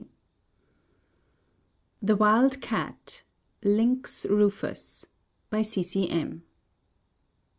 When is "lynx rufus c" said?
3.61-5.83